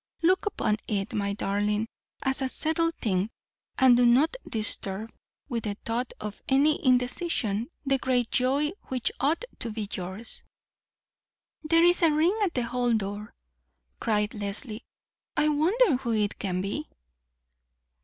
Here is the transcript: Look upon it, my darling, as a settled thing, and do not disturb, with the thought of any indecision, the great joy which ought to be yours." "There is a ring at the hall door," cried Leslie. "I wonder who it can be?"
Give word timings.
Look 0.23 0.47
upon 0.47 0.77
it, 0.87 1.13
my 1.13 1.33
darling, 1.33 1.87
as 2.23 2.41
a 2.41 2.49
settled 2.49 2.95
thing, 2.95 3.29
and 3.77 3.95
do 3.95 4.03
not 4.03 4.35
disturb, 4.49 5.13
with 5.47 5.65
the 5.65 5.77
thought 5.85 6.11
of 6.19 6.41
any 6.49 6.83
indecision, 6.83 7.69
the 7.85 7.99
great 7.99 8.31
joy 8.31 8.71
which 8.85 9.11
ought 9.19 9.45
to 9.59 9.69
be 9.69 9.87
yours." 9.93 10.43
"There 11.61 11.83
is 11.83 12.01
a 12.01 12.09
ring 12.09 12.35
at 12.41 12.55
the 12.55 12.63
hall 12.63 12.95
door," 12.95 13.35
cried 13.99 14.33
Leslie. 14.33 14.83
"I 15.37 15.49
wonder 15.49 15.97
who 15.97 16.13
it 16.13 16.39
can 16.39 16.61
be?" 16.61 16.89